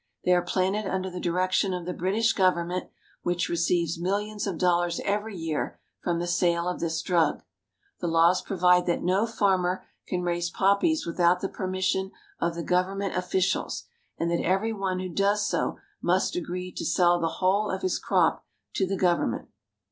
[0.25, 2.89] They are planted under the direction of the British government,
[3.21, 7.43] which receives millions of dollars every year from the sale of this drug.
[7.99, 12.09] The laws provide that no farmer can raise poppies without the permission
[12.39, 13.83] of the government officials,
[14.17, 17.99] and that every one who does so must agree to sell the whole of his
[17.99, 18.43] crop
[18.73, 19.49] to the gov ernment.